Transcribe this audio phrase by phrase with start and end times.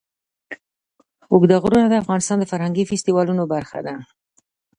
[1.31, 3.95] اوږده غرونه د افغانستان د فرهنګي فستیوالونو برخه ده.